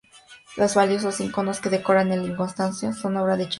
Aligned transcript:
Los 0.57 0.73
valiosos 0.73 1.19
iconos 1.19 1.59
que 1.59 1.69
decoran 1.69 2.11
el 2.11 2.25
iconostasio 2.27 2.91
son 2.91 3.17
obra 3.17 3.33
de 3.37 3.43
James 3.43 3.45
Marshall. 3.45 3.49